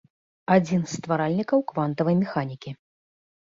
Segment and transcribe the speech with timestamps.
[0.55, 2.69] Адзін з стваральнікаў квантавай механікі.